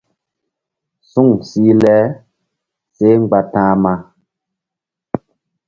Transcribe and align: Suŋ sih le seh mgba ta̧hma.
Suŋ 1.09 1.29
sih 1.49 1.73
le 1.81 1.95
seh 2.95 3.15
mgba 3.21 3.39
ta̧hma. 3.53 3.93